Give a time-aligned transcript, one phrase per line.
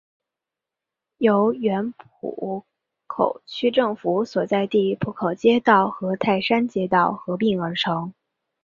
[1.19, 2.65] 由原浦
[3.05, 8.11] 口区政府所在地浦口街道和泰山街道合并而成。